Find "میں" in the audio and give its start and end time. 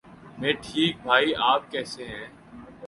0.39-0.53